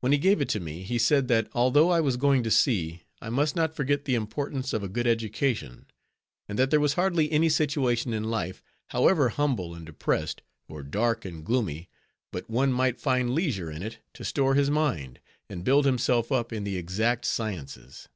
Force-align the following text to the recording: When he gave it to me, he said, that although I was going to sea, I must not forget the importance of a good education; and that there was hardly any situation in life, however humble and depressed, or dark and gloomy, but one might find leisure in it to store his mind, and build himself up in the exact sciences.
When 0.00 0.10
he 0.10 0.18
gave 0.18 0.40
it 0.40 0.48
to 0.48 0.58
me, 0.58 0.82
he 0.82 0.98
said, 0.98 1.28
that 1.28 1.46
although 1.52 1.88
I 1.90 2.00
was 2.00 2.16
going 2.16 2.42
to 2.42 2.50
sea, 2.50 3.04
I 3.22 3.30
must 3.30 3.54
not 3.54 3.76
forget 3.76 4.04
the 4.04 4.16
importance 4.16 4.72
of 4.72 4.82
a 4.82 4.88
good 4.88 5.06
education; 5.06 5.86
and 6.48 6.58
that 6.58 6.72
there 6.72 6.80
was 6.80 6.94
hardly 6.94 7.30
any 7.30 7.48
situation 7.48 8.12
in 8.12 8.24
life, 8.24 8.60
however 8.88 9.28
humble 9.28 9.72
and 9.72 9.86
depressed, 9.86 10.42
or 10.66 10.82
dark 10.82 11.24
and 11.24 11.44
gloomy, 11.44 11.88
but 12.32 12.50
one 12.50 12.72
might 12.72 12.98
find 12.98 13.36
leisure 13.36 13.70
in 13.70 13.84
it 13.84 13.98
to 14.14 14.24
store 14.24 14.56
his 14.56 14.68
mind, 14.68 15.20
and 15.48 15.62
build 15.62 15.84
himself 15.86 16.32
up 16.32 16.52
in 16.52 16.64
the 16.64 16.76
exact 16.76 17.24
sciences. 17.24 18.08